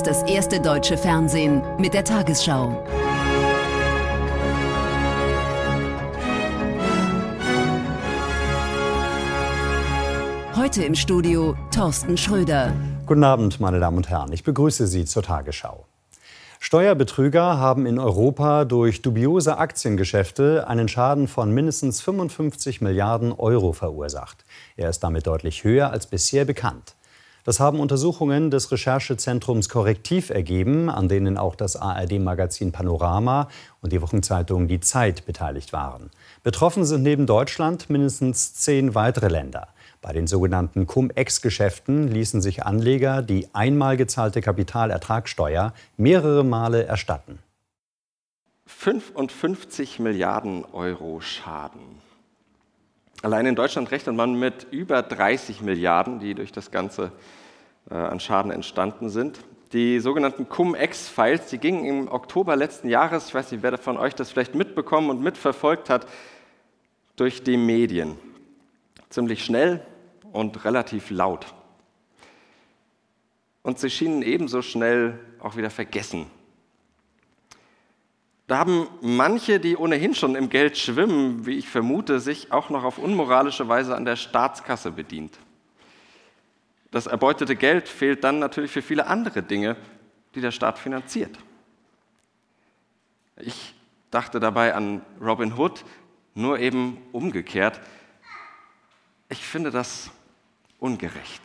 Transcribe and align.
Ist 0.00 0.06
das 0.06 0.22
erste 0.22 0.62
deutsche 0.62 0.96
Fernsehen 0.96 1.60
mit 1.78 1.92
der 1.92 2.04
Tagesschau. 2.04 2.82
Heute 10.56 10.84
im 10.84 10.94
Studio 10.94 11.54
Thorsten 11.70 12.16
Schröder. 12.16 12.72
Guten 13.04 13.24
Abend, 13.24 13.60
meine 13.60 13.78
Damen 13.78 13.98
und 13.98 14.08
Herren. 14.08 14.32
Ich 14.32 14.42
begrüße 14.42 14.86
Sie 14.86 15.04
zur 15.04 15.22
Tagesschau. 15.22 15.84
Steuerbetrüger 16.60 17.58
haben 17.58 17.84
in 17.84 17.98
Europa 17.98 18.64
durch 18.64 19.02
dubiose 19.02 19.58
Aktiengeschäfte 19.58 20.66
einen 20.66 20.88
Schaden 20.88 21.28
von 21.28 21.52
mindestens 21.52 22.00
55 22.00 22.80
Milliarden 22.80 23.32
Euro 23.32 23.74
verursacht. 23.74 24.46
Er 24.76 24.88
ist 24.88 25.00
damit 25.00 25.26
deutlich 25.26 25.62
höher 25.62 25.90
als 25.90 26.06
bisher 26.06 26.46
bekannt. 26.46 26.94
Das 27.44 27.60
haben 27.60 27.80
Untersuchungen 27.80 28.50
des 28.50 28.70
Recherchezentrums 28.70 29.68
Korrektiv 29.68 30.30
ergeben, 30.30 30.90
an 30.90 31.08
denen 31.08 31.38
auch 31.38 31.54
das 31.54 31.76
ARD-Magazin 31.76 32.72
Panorama 32.72 33.48
und 33.80 33.92
die 33.92 34.02
Wochenzeitung 34.02 34.68
Die 34.68 34.80
Zeit 34.80 35.24
beteiligt 35.26 35.72
waren. 35.72 36.10
Betroffen 36.42 36.84
sind 36.84 37.02
neben 37.02 37.26
Deutschland 37.26 37.88
mindestens 37.88 38.54
zehn 38.54 38.94
weitere 38.94 39.28
Länder. 39.28 39.68
Bei 40.02 40.12
den 40.12 40.26
sogenannten 40.26 40.86
Cum-Ex-Geschäften 40.86 42.08
ließen 42.08 42.40
sich 42.40 42.64
Anleger 42.64 43.22
die 43.22 43.48
einmal 43.52 43.96
gezahlte 43.96 44.40
Kapitalertragssteuer 44.40 45.74
mehrere 45.96 46.42
Male 46.42 46.84
erstatten. 46.84 47.38
55 48.66 49.98
Milliarden 49.98 50.64
Euro 50.72 51.20
Schaden. 51.20 52.00
Allein 53.22 53.44
in 53.44 53.54
Deutschland 53.54 53.90
rechnet 53.90 54.16
man 54.16 54.38
mit 54.38 54.66
über 54.70 55.02
30 55.02 55.60
Milliarden, 55.60 56.20
die 56.20 56.34
durch 56.34 56.52
das 56.52 56.70
Ganze 56.70 57.12
äh, 57.90 57.94
an 57.94 58.18
Schaden 58.18 58.50
entstanden 58.50 59.10
sind. 59.10 59.40
Die 59.72 60.00
sogenannten 60.00 60.48
Cum-Ex-Files, 60.48 61.46
die 61.46 61.58
gingen 61.58 61.84
im 61.84 62.08
Oktober 62.08 62.56
letzten 62.56 62.88
Jahres, 62.88 63.28
ich 63.28 63.34
weiß 63.34 63.52
nicht, 63.52 63.62
wer 63.62 63.76
von 63.76 63.98
euch 63.98 64.14
das 64.14 64.30
vielleicht 64.30 64.54
mitbekommen 64.54 65.10
und 65.10 65.20
mitverfolgt 65.20 65.90
hat, 65.90 66.06
durch 67.16 67.42
die 67.42 67.58
Medien. 67.58 68.16
Ziemlich 69.10 69.44
schnell 69.44 69.84
und 70.32 70.64
relativ 70.64 71.10
laut. 71.10 71.46
Und 73.62 73.78
sie 73.78 73.90
schienen 73.90 74.22
ebenso 74.22 74.62
schnell 74.62 75.18
auch 75.40 75.56
wieder 75.56 75.70
vergessen 75.70 76.26
da 78.50 78.58
haben 78.58 78.88
manche, 79.00 79.60
die 79.60 79.76
ohnehin 79.76 80.12
schon 80.12 80.34
im 80.34 80.48
Geld 80.48 80.76
schwimmen, 80.76 81.46
wie 81.46 81.56
ich 81.56 81.68
vermute, 81.68 82.18
sich 82.18 82.50
auch 82.50 82.68
noch 82.68 82.82
auf 82.82 82.98
unmoralische 82.98 83.68
Weise 83.68 83.94
an 83.94 84.04
der 84.04 84.16
Staatskasse 84.16 84.90
bedient. 84.90 85.38
Das 86.90 87.06
erbeutete 87.06 87.54
Geld 87.54 87.88
fehlt 87.88 88.24
dann 88.24 88.40
natürlich 88.40 88.72
für 88.72 88.82
viele 88.82 89.06
andere 89.06 89.44
Dinge, 89.44 89.76
die 90.34 90.40
der 90.40 90.50
Staat 90.50 90.80
finanziert. 90.80 91.38
Ich 93.36 93.76
dachte 94.10 94.40
dabei 94.40 94.74
an 94.74 95.02
Robin 95.20 95.56
Hood, 95.56 95.84
nur 96.34 96.58
eben 96.58 96.98
umgekehrt. 97.12 97.80
Ich 99.28 99.44
finde 99.44 99.70
das 99.70 100.10
ungerecht. 100.80 101.42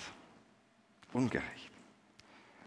Ungerecht. 1.14 1.70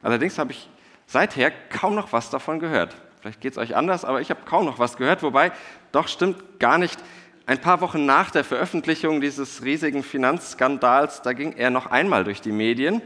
Allerdings 0.01 0.39
habe 0.39 0.53
ich 0.53 0.71
seither 1.09 1.51
kaum 1.51 1.97
noch 1.97 2.13
was 2.13 2.31
davon 2.31 2.61
gehört. 2.61 2.95
Vielleicht 3.21 3.41
geht 3.41 3.53
es 3.53 3.59
euch 3.59 3.77
anders, 3.77 4.05
aber 4.05 4.21
ich 4.21 4.31
habe 4.31 4.41
kaum 4.45 4.65
noch 4.65 4.79
was 4.79 4.97
gehört. 4.97 5.23
Wobei, 5.23 5.53
doch 5.93 6.09
stimmt 6.09 6.61
gar 6.61 6.79
nicht. 6.79 6.99
Ein 7.47 7.61
paar 7.61 7.81
Wochen 7.81 8.05
nach 8.05 8.31
der 8.31 8.45
Veröffentlichung 8.45 9.21
dieses 9.21 9.63
riesigen 9.63 10.03
Finanzskandals, 10.03 11.23
da 11.23 11.33
ging 11.33 11.55
er 11.55 11.71
noch 11.71 11.87
einmal 11.87 12.25
durch 12.25 12.41
die 12.41 12.53
Medien. 12.53 13.01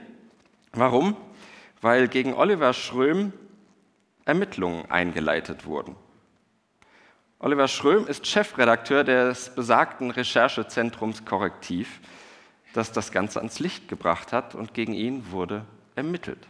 Warum? 0.72 1.16
Weil 1.80 2.08
gegen 2.08 2.34
Oliver 2.34 2.72
Schröm 2.72 3.32
Ermittlungen 4.24 4.90
eingeleitet 4.90 5.66
wurden. 5.66 5.96
Oliver 7.38 7.66
Schröm 7.66 8.06
ist 8.06 8.26
Chefredakteur 8.26 9.02
des 9.04 9.54
besagten 9.54 10.10
Recherchezentrums 10.10 11.24
Korrektiv, 11.24 12.00
das 12.72 12.92
das 12.92 13.10
Ganze 13.10 13.40
ans 13.40 13.58
Licht 13.58 13.88
gebracht 13.88 14.32
hat 14.32 14.54
und 14.54 14.74
gegen 14.74 14.92
ihn 14.92 15.32
wurde 15.32 15.64
ermittelt. 15.96 16.46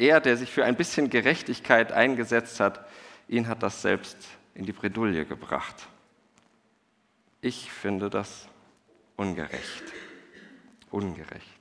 Er, 0.00 0.18
der 0.18 0.38
sich 0.38 0.50
für 0.50 0.64
ein 0.64 0.76
bisschen 0.76 1.10
Gerechtigkeit 1.10 1.92
eingesetzt 1.92 2.58
hat, 2.58 2.86
ihn 3.28 3.48
hat 3.48 3.62
das 3.62 3.82
selbst 3.82 4.16
in 4.54 4.64
die 4.64 4.72
Bredouille 4.72 5.26
gebracht. 5.26 5.74
Ich 7.42 7.70
finde 7.70 8.08
das 8.08 8.48
ungerecht. 9.16 9.82
Ungerecht. 10.90 11.60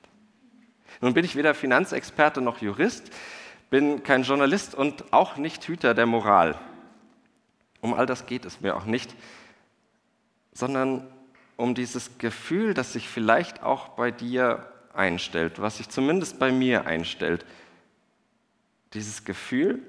Nun 1.02 1.14
bin 1.14 1.26
ich 1.26 1.36
weder 1.36 1.54
Finanzexperte 1.54 2.40
noch 2.40 2.62
Jurist, 2.62 3.12
bin 3.70 4.04
kein 4.04 4.24
Journalist 4.24 4.74
und 4.74 5.12
auch 5.12 5.36
nicht 5.36 5.66
Hüter 5.66 5.94
der 5.94 6.06
Moral. 6.06 6.58
Um 7.82 7.94
all 7.94 8.06
das 8.06 8.26
geht 8.26 8.46
es 8.46 8.62
mir 8.62 8.78
auch 8.78 8.86
nicht, 8.86 9.14
sondern 10.54 11.06
um 11.58 11.76
dieses 11.76 12.18
Gefühl, 12.20 12.74
das 12.74 12.94
sich 12.94 13.10
vielleicht 13.10 13.64
auch 13.64 13.90
bei 13.90 14.12
dir 14.12 14.72
einstellt, 14.94 15.62
was 15.62 15.76
sich 15.76 15.90
zumindest 15.90 16.40
bei 16.40 16.54
mir 16.54 16.88
einstellt, 16.88 17.46
dieses 18.94 19.24
Gefühl, 19.24 19.82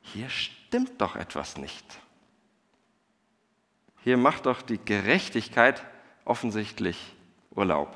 hier 0.00 0.28
stimmt 0.30 1.00
doch 1.00 1.16
etwas 1.16 1.56
nicht. 1.56 1.84
Hier 4.02 4.16
macht 4.16 4.46
doch 4.46 4.62
die 4.62 4.78
Gerechtigkeit 4.78 5.84
offensichtlich 6.24 7.14
Urlaub. 7.50 7.94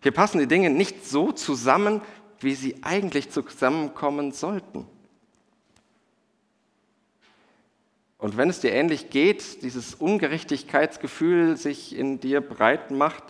Hier 0.00 0.12
passen 0.12 0.38
die 0.38 0.48
Dinge 0.48 0.70
nicht 0.70 1.06
so 1.06 1.30
zusammen, 1.30 2.00
wie 2.40 2.54
sie 2.54 2.82
eigentlich 2.82 3.30
zusammenkommen 3.30 4.32
sollten. 4.32 4.86
Und 8.18 8.36
wenn 8.36 8.50
es 8.50 8.60
dir 8.60 8.72
ähnlich 8.72 9.10
geht, 9.10 9.62
dieses 9.62 9.94
Ungerechtigkeitsgefühl 9.94 11.56
sich 11.56 11.96
in 11.96 12.20
dir 12.20 12.40
breit 12.40 12.90
macht, 12.90 13.22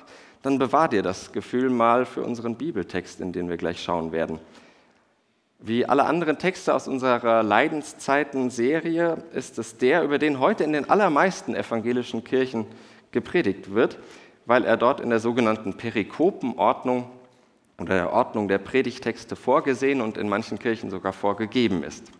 dann 0.42 0.58
bewahr 0.58 0.88
dir 0.88 1.02
das 1.02 1.32
Gefühl 1.32 1.70
mal 1.70 2.04
für 2.04 2.22
unseren 2.22 2.56
Bibeltext, 2.56 3.20
in 3.20 3.32
den 3.32 3.48
wir 3.48 3.56
gleich 3.56 3.82
schauen 3.82 4.12
werden. 4.12 4.38
Wie 5.64 5.86
alle 5.86 6.06
anderen 6.06 6.38
Texte 6.38 6.74
aus 6.74 6.88
unserer 6.88 7.44
Leidenszeiten-Serie 7.44 9.18
ist 9.32 9.60
es 9.60 9.76
der, 9.78 10.02
über 10.02 10.18
den 10.18 10.40
heute 10.40 10.64
in 10.64 10.72
den 10.72 10.90
allermeisten 10.90 11.54
evangelischen 11.54 12.24
Kirchen 12.24 12.66
gepredigt 13.12 13.72
wird, 13.72 13.96
weil 14.44 14.64
er 14.64 14.76
dort 14.76 14.98
in 14.98 15.10
der 15.10 15.20
sogenannten 15.20 15.76
Perikopenordnung 15.76 17.08
oder 17.78 17.94
der 17.94 18.12
Ordnung 18.12 18.48
der 18.48 18.58
Predigtexte 18.58 19.36
vorgesehen 19.36 20.00
und 20.00 20.18
in 20.18 20.28
manchen 20.28 20.58
Kirchen 20.58 20.90
sogar 20.90 21.12
vorgegeben 21.12 21.84
ist. 21.84 22.10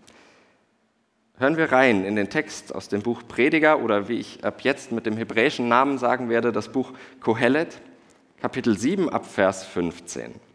Hören 1.36 1.56
wir 1.56 1.72
rein 1.72 2.04
in 2.04 2.14
den 2.14 2.30
Text 2.30 2.72
aus 2.72 2.88
dem 2.88 3.02
Buch 3.02 3.22
Prediger 3.26 3.80
oder 3.80 4.06
wie 4.08 4.20
ich 4.20 4.44
ab 4.44 4.60
jetzt 4.60 4.92
mit 4.92 5.04
dem 5.04 5.16
hebräischen 5.16 5.66
Namen 5.66 5.98
sagen 5.98 6.28
werde, 6.28 6.52
das 6.52 6.68
Buch 6.68 6.92
Kohelet, 7.18 7.80
Kapitel 8.40 8.78
7 8.78 9.08
ab 9.08 9.26
Vers 9.26 9.64
15. 9.64 10.51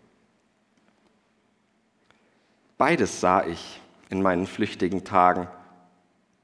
Beides 2.78 3.22
sah 3.22 3.46
ich 3.46 3.82
in 4.10 4.22
meinen 4.22 4.48
flüchtigen 4.48 5.04
Tagen. 5.04 5.48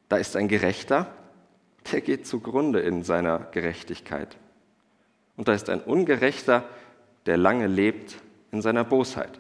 Da 0.10 0.18
ist 0.18 0.36
ein 0.36 0.48
Gerechter, 0.48 1.08
der 1.92 2.02
geht 2.02 2.26
zugrunde 2.26 2.80
in 2.80 3.04
seiner 3.04 3.40
Gerechtigkeit. 3.52 4.38
Und 5.38 5.48
da 5.48 5.54
ist 5.54 5.70
ein 5.70 5.82
Ungerechter, 5.82 6.64
der 7.26 7.38
lange 7.38 7.68
lebt 7.68 8.16
in 8.52 8.62
seiner 8.62 8.84
Bosheit. 8.84 9.40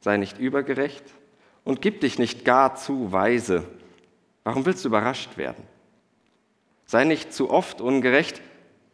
Sei 0.00 0.16
nicht 0.16 0.38
übergerecht 0.38 1.04
und 1.64 1.82
gib 1.82 2.00
dich 2.00 2.18
nicht 2.18 2.44
gar 2.44 2.76
zu 2.76 3.12
weise. 3.12 3.64
Warum 4.44 4.64
willst 4.64 4.84
du 4.84 4.88
überrascht 4.88 5.36
werden? 5.36 5.64
Sei 6.86 7.04
nicht 7.04 7.32
zu 7.32 7.50
oft 7.50 7.80
ungerecht 7.80 8.40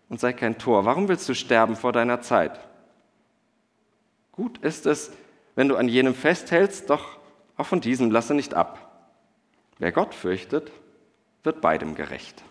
und 0.08 0.18
sei 0.18 0.32
kein 0.32 0.58
Tor. 0.58 0.84
Warum 0.84 1.08
willst 1.08 1.28
du 1.28 1.34
sterben 1.34 1.76
vor 1.76 1.92
deiner 1.92 2.20
Zeit? 2.20 2.58
Gut 4.32 4.58
ist 4.58 4.86
es, 4.86 5.12
wenn 5.54 5.68
du 5.68 5.76
an 5.76 5.88
jenem 5.88 6.14
festhältst, 6.14 6.90
doch 6.90 7.18
auch 7.56 7.66
von 7.66 7.80
diesem 7.80 8.10
lasse 8.10 8.34
nicht 8.34 8.54
ab. 8.54 8.90
Wer 9.78 9.92
Gott 9.92 10.14
fürchtet, 10.14 10.70
wird 11.42 11.60
beidem 11.60 11.94
gerecht. 11.94 12.42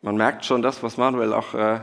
Man 0.00 0.16
merkt 0.16 0.44
schon 0.44 0.62
das, 0.62 0.82
was 0.82 0.96
Manuel 0.96 1.32
auch 1.32 1.54
äh, 1.54 1.80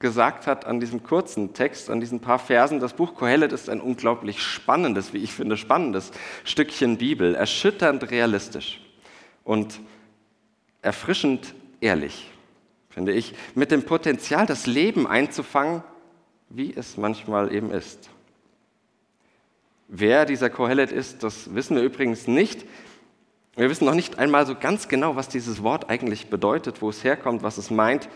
gesagt 0.00 0.46
hat 0.46 0.66
an 0.66 0.80
diesem 0.80 1.02
kurzen 1.02 1.54
Text, 1.54 1.88
an 1.88 2.00
diesen 2.00 2.20
paar 2.20 2.38
Versen, 2.38 2.80
das 2.80 2.94
Buch 2.94 3.14
Kohelet 3.14 3.52
ist 3.52 3.70
ein 3.70 3.80
unglaublich 3.80 4.42
spannendes, 4.42 5.12
wie 5.12 5.18
ich 5.18 5.32
finde, 5.32 5.56
spannendes 5.56 6.10
Stückchen 6.42 6.98
Bibel, 6.98 7.34
erschütternd 7.34 8.10
realistisch 8.10 8.82
und 9.44 9.80
erfrischend 10.82 11.54
ehrlich, 11.80 12.30
finde 12.90 13.12
ich, 13.12 13.34
mit 13.54 13.70
dem 13.70 13.84
Potenzial, 13.84 14.46
das 14.46 14.66
Leben 14.66 15.06
einzufangen, 15.06 15.82
wie 16.48 16.74
es 16.74 16.96
manchmal 16.96 17.52
eben 17.52 17.70
ist. 17.70 18.10
Wer 19.88 20.24
dieser 20.24 20.50
Kohelet 20.50 20.92
ist, 20.92 21.22
das 21.22 21.54
wissen 21.54 21.76
wir 21.76 21.82
übrigens 21.82 22.26
nicht. 22.26 22.64
Wir 23.56 23.70
wissen 23.70 23.84
noch 23.84 23.94
nicht 23.94 24.18
einmal 24.18 24.46
so 24.46 24.54
ganz 24.54 24.88
genau, 24.88 25.14
was 25.14 25.28
dieses 25.28 25.62
Wort 25.62 25.90
eigentlich 25.90 26.28
bedeutet, 26.28 26.82
wo 26.82 26.90
es 26.90 27.04
herkommt, 27.04 27.42
was 27.42 27.58
es 27.58 27.70
meint. 27.70 28.08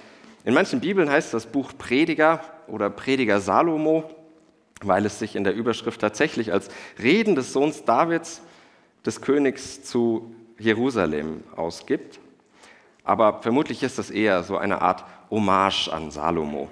In 0.44 0.54
manchen 0.54 0.80
Bibeln 0.80 1.10
heißt 1.10 1.32
das 1.34 1.46
Buch 1.46 1.72
Prediger 1.76 2.40
oder 2.66 2.90
Prediger 2.90 3.40
Salomo, 3.40 4.10
weil 4.82 5.06
es 5.06 5.18
sich 5.18 5.36
in 5.36 5.44
der 5.44 5.54
Überschrift 5.54 6.00
tatsächlich 6.00 6.52
als 6.52 6.68
Reden 7.00 7.34
des 7.34 7.52
Sohns 7.52 7.84
Davids, 7.84 8.42
des 9.04 9.20
Königs 9.20 9.84
zu 9.84 10.34
Jerusalem 10.58 11.44
ausgibt. 11.54 12.18
Aber 13.04 13.42
vermutlich 13.42 13.82
ist 13.82 13.98
das 13.98 14.10
eher 14.10 14.42
so 14.42 14.56
eine 14.56 14.82
Art 14.82 15.04
Hommage 15.30 15.88
an 15.88 16.10
Salomo, 16.10 16.68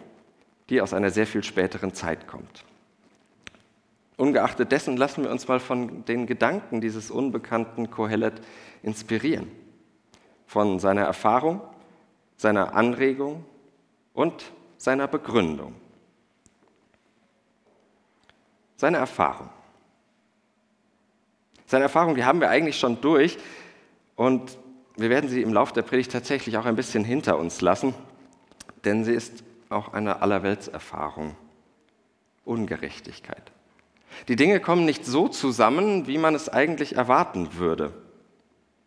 die 0.68 0.80
aus 0.80 0.92
einer 0.92 1.10
sehr 1.10 1.26
viel 1.26 1.44
späteren 1.44 1.94
Zeit 1.94 2.26
kommt. 2.26 2.64
Ungeachtet 4.16 4.72
dessen 4.72 4.96
lassen 4.96 5.24
wir 5.24 5.30
uns 5.30 5.46
mal 5.46 5.60
von 5.60 6.04
den 6.06 6.26
Gedanken 6.26 6.80
dieses 6.80 7.10
unbekannten 7.10 7.90
Kohelet 7.90 8.40
inspirieren. 8.82 9.50
Von 10.46 10.78
seiner 10.78 11.02
Erfahrung, 11.02 11.60
seiner 12.36 12.74
Anregung 12.74 13.44
und 14.14 14.52
seiner 14.78 15.06
Begründung. 15.06 15.74
Seine 18.76 18.98
Erfahrung. 18.98 19.50
Seine 21.66 21.84
Erfahrung, 21.84 22.14
die 22.14 22.24
haben 22.24 22.40
wir 22.40 22.48
eigentlich 22.48 22.78
schon 22.78 23.00
durch 23.00 23.38
und 24.14 24.56
wir 24.96 25.10
werden 25.10 25.28
sie 25.28 25.42
im 25.42 25.52
Laufe 25.52 25.74
der 25.74 25.82
Predigt 25.82 26.12
tatsächlich 26.12 26.56
auch 26.56 26.64
ein 26.64 26.76
bisschen 26.76 27.04
hinter 27.04 27.38
uns 27.38 27.60
lassen, 27.60 27.92
denn 28.84 29.04
sie 29.04 29.12
ist 29.12 29.44
auch 29.68 29.92
eine 29.92 30.22
Allerweltserfahrung. 30.22 31.36
Ungerechtigkeit. 32.44 33.52
Die 34.28 34.36
Dinge 34.36 34.60
kommen 34.60 34.84
nicht 34.84 35.04
so 35.04 35.28
zusammen, 35.28 36.06
wie 36.06 36.18
man 36.18 36.34
es 36.34 36.48
eigentlich 36.48 36.96
erwarten 36.96 37.56
würde, 37.56 37.92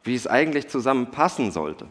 wie 0.04 0.16
es 0.16 0.28
eigentlich 0.28 0.70
zusammenpassen 0.70 1.52
sollte. 1.52 1.88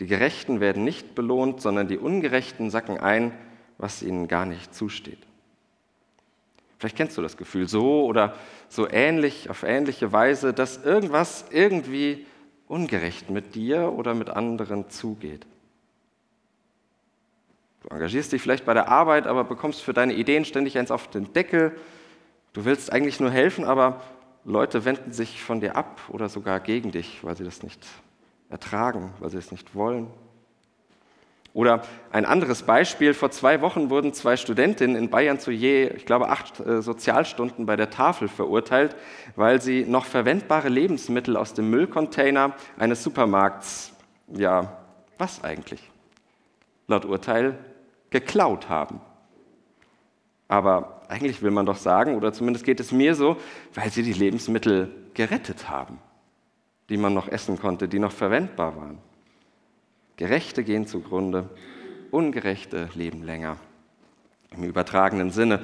Die 0.00 0.06
Gerechten 0.06 0.60
werden 0.60 0.84
nicht 0.84 1.14
belohnt, 1.14 1.60
sondern 1.60 1.88
die 1.88 1.98
Ungerechten 1.98 2.70
sacken 2.70 2.98
ein, 2.98 3.32
was 3.78 4.02
ihnen 4.02 4.28
gar 4.28 4.46
nicht 4.46 4.74
zusteht. 4.74 5.18
Vielleicht 6.78 6.96
kennst 6.96 7.16
du 7.16 7.22
das 7.22 7.36
Gefühl 7.36 7.68
so 7.68 8.04
oder 8.04 8.34
so 8.68 8.88
ähnlich, 8.88 9.48
auf 9.48 9.62
ähnliche 9.62 10.12
Weise, 10.12 10.52
dass 10.52 10.84
irgendwas 10.84 11.46
irgendwie 11.50 12.26
ungerecht 12.68 13.30
mit 13.30 13.54
dir 13.54 13.92
oder 13.92 14.14
mit 14.14 14.28
anderen 14.28 14.90
zugeht. 14.90 15.46
Du 17.86 17.94
engagierst 17.94 18.32
dich 18.32 18.42
vielleicht 18.42 18.64
bei 18.64 18.74
der 18.74 18.88
Arbeit, 18.88 19.28
aber 19.28 19.44
bekommst 19.44 19.80
für 19.80 19.92
deine 19.92 20.14
Ideen 20.14 20.44
ständig 20.44 20.76
eins 20.76 20.90
auf 20.90 21.08
den 21.08 21.32
Deckel. 21.32 21.76
Du 22.52 22.64
willst 22.64 22.92
eigentlich 22.92 23.20
nur 23.20 23.30
helfen, 23.30 23.64
aber 23.64 24.00
Leute 24.44 24.84
wenden 24.84 25.12
sich 25.12 25.42
von 25.42 25.60
dir 25.60 25.76
ab 25.76 26.00
oder 26.08 26.28
sogar 26.28 26.58
gegen 26.58 26.90
dich, 26.90 27.22
weil 27.22 27.36
sie 27.36 27.44
das 27.44 27.62
nicht 27.62 27.86
ertragen, 28.50 29.12
weil 29.20 29.30
sie 29.30 29.38
es 29.38 29.52
nicht 29.52 29.76
wollen. 29.76 30.08
Oder 31.52 31.82
ein 32.10 32.24
anderes 32.24 32.64
Beispiel, 32.64 33.14
vor 33.14 33.30
zwei 33.30 33.60
Wochen 33.60 33.88
wurden 33.88 34.12
zwei 34.12 34.36
Studentinnen 34.36 34.96
in 34.96 35.08
Bayern 35.08 35.38
zu 35.38 35.52
je, 35.52 35.86
ich 35.86 36.06
glaube, 36.06 36.28
acht 36.28 36.58
äh, 36.60 36.82
Sozialstunden 36.82 37.66
bei 37.66 37.76
der 37.76 37.90
Tafel 37.90 38.26
verurteilt, 38.28 38.96
weil 39.36 39.62
sie 39.62 39.84
noch 39.84 40.06
verwendbare 40.06 40.68
Lebensmittel 40.68 41.36
aus 41.36 41.54
dem 41.54 41.70
Müllcontainer 41.70 42.52
eines 42.78 43.02
Supermarkts, 43.04 43.92
ja, 44.28 44.76
was 45.18 45.44
eigentlich? 45.44 45.88
Laut 46.88 47.04
Urteil 47.04 47.56
geklaut 48.20 48.70
haben. 48.70 49.00
Aber 50.48 51.02
eigentlich 51.08 51.42
will 51.42 51.50
man 51.50 51.66
doch 51.66 51.76
sagen, 51.76 52.16
oder 52.16 52.32
zumindest 52.32 52.64
geht 52.64 52.80
es 52.80 52.92
mir 52.92 53.14
so, 53.14 53.36
weil 53.74 53.90
sie 53.90 54.02
die 54.02 54.12
Lebensmittel 54.12 54.90
gerettet 55.12 55.68
haben, 55.68 55.98
die 56.88 56.96
man 56.96 57.12
noch 57.12 57.28
essen 57.28 57.58
konnte, 57.58 57.88
die 57.88 57.98
noch 57.98 58.12
verwendbar 58.12 58.76
waren. 58.76 58.98
Gerechte 60.16 60.64
gehen 60.64 60.86
zugrunde, 60.86 61.50
Ungerechte 62.10 62.88
leben 62.94 63.22
länger. 63.22 63.58
Im 64.50 64.62
übertragenen 64.62 65.30
Sinne. 65.30 65.60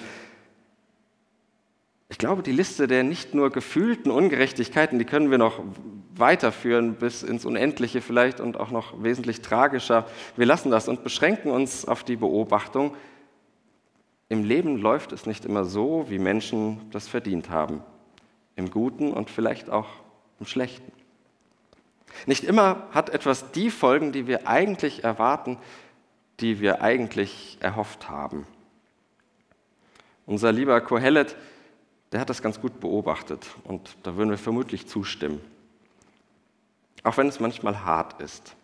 Ich 2.13 2.19
glaube, 2.19 2.43
die 2.43 2.53
Liste 2.53 2.89
der 2.89 3.05
nicht 3.05 3.33
nur 3.33 3.49
gefühlten 3.49 4.11
Ungerechtigkeiten, 4.11 4.99
die 4.99 5.07
können 5.07 5.31
wir 5.31 5.39
noch 5.39 5.63
weiterführen 6.15 6.97
bis 6.97 7.23
ins 7.23 7.47
Unendliche 7.47 8.03
vielleicht 8.03 8.39
und 8.39 8.61
auch 8.61 8.71
noch 8.71 9.03
wesentlich 9.03 9.41
tragischer. 9.41 10.05
Wir 10.37 10.45
lassen 10.45 10.71
das 10.71 10.89
und 10.89 11.05
beschränken 11.05 11.51
uns 11.51 11.87
auf 11.87 12.05
die 12.05 12.17
Beobachtung, 12.17 12.95
im 14.29 14.45
Leben 14.45 14.77
läuft 14.77 15.13
es 15.13 15.25
nicht 15.25 15.47
immer 15.47 15.65
so, 15.65 16.05
wie 16.11 16.19
Menschen 16.19 16.83
das 16.91 17.09
verdient 17.09 17.49
haben. 17.49 17.83
Im 18.57 18.71
Guten 18.71 19.11
und 19.11 19.31
vielleicht 19.31 19.71
auch 19.71 19.89
im 20.39 20.45
Schlechten. 20.45 20.93
Nicht 22.27 22.45
immer 22.45 22.89
hat 22.91 23.09
etwas 23.09 23.53
die 23.53 23.71
Folgen, 23.71 24.13
die 24.13 24.27
wir 24.27 24.47
eigentlich 24.47 25.03
erwarten, 25.03 25.57
die 26.41 26.61
wir 26.61 26.83
eigentlich 26.83 27.57
erhofft 27.61 28.11
haben. 28.11 28.47
Unser 30.27 30.53
lieber 30.53 30.79
Kohelet, 30.83 31.37
der 32.13 32.21
hat 32.21 32.31
das 32.31 32.43
ganz 32.43 32.61
gut 32.61 32.79
beobachtet 32.79 33.47
und 33.65 33.97
da 34.03 34.17
würden 34.17 34.31
wir 34.31 34.39
vermutlich 34.39 34.87
zustimmen. 34.87 35.41
Auch 37.03 37.17
wenn 37.17 37.29
es 37.29 37.41
manchmal 37.41 37.85
hart 37.85 38.21
ist. 38.21 38.55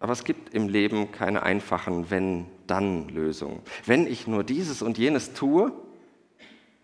Aber 0.00 0.12
es 0.12 0.24
gibt 0.24 0.52
im 0.52 0.68
Leben 0.68 1.12
keine 1.12 1.44
einfachen 1.44 2.10
Wenn-Dann-Lösungen. 2.10 3.60
Wenn 3.86 4.08
ich 4.08 4.26
nur 4.26 4.42
dieses 4.42 4.82
und 4.82 4.98
jenes 4.98 5.32
tue, 5.32 5.72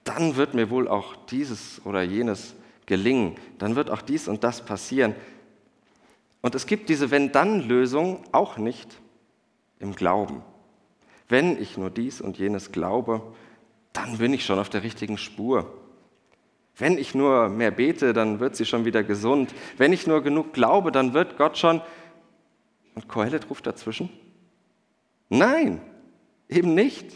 dann 0.05 0.37
wird 0.37 0.55
mir 0.55 0.71
wohl 0.71 0.87
auch 0.87 1.17
dieses 1.27 1.85
oder 1.85 2.03
jenes 2.03 2.55
gelingen, 2.87 3.37
dann 3.59 3.75
wird 3.75 3.91
auch 3.91 4.01
dies 4.01 4.29
und 4.29 4.45
das 4.45 4.65
passieren. 4.65 5.15
Und 6.41 6.55
es 6.55 6.67
gibt 6.67 6.89
diese 6.89 7.11
Wenn-Dann-Lösung 7.11 8.23
auch 8.31 8.57
nicht 8.57 8.97
im 9.81 9.95
Glauben. 9.95 10.43
Wenn 11.29 11.61
ich 11.61 11.77
nur 11.77 11.91
dies 11.91 12.21
und 12.21 12.39
jenes 12.39 12.73
glaube, 12.73 13.35
dann 13.93 14.19
bin 14.19 14.33
ich 14.33 14.45
schon 14.45 14.59
auf 14.59 14.69
der 14.69 14.83
richtigen 14.83 15.19
Spur. 15.19 15.73
Wenn 16.77 16.97
ich 16.97 17.15
nur 17.15 17.49
mehr 17.49 17.73
bete, 17.73 18.13
dann 18.13 18.39
wird 18.39 18.55
sie 18.55 18.65
schon 18.65 18.85
wieder 18.85 19.03
gesund. 19.03 19.53
Wenn 19.77 19.93
ich 19.93 20.07
nur 20.07 20.23
genug 20.23 20.53
glaube, 20.53 20.93
dann 20.93 21.13
wird 21.13 21.37
Gott 21.37 21.59
schon. 21.59 21.81
Und 22.95 23.09
Kohelet 23.09 23.51
ruft 23.51 23.67
dazwischen? 23.67 24.11
Nein, 25.29 25.81
eben 26.49 26.75
nicht. 26.75 27.13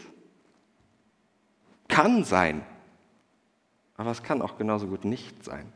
Kann 1.87 2.23
sein, 2.23 2.65
aber 3.95 4.11
es 4.11 4.23
kann 4.23 4.41
auch 4.41 4.57
genauso 4.57 4.87
gut 4.87 5.05
nicht 5.05 5.43
sein. 5.43 5.71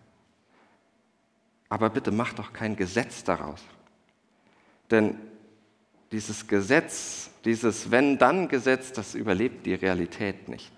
Aber 1.70 1.90
bitte 1.90 2.12
mach 2.12 2.34
doch 2.34 2.54
kein 2.54 2.76
Gesetz 2.76 3.24
daraus. 3.24 3.62
Denn 4.90 5.18
dieses 6.12 6.48
Gesetz, 6.48 7.30
dieses 7.46 7.92
Wenn-Dann-Gesetz, 7.92 8.94
das 8.94 9.16
überlebt 9.16 9.66
die 9.66 9.74
Realität 9.74 10.48
nicht. 10.48 10.72